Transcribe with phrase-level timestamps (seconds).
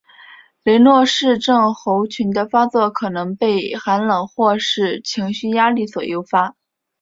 [0.63, 6.55] 雷诺氏症候群的发作可能被寒冷或是情绪压力所诱发。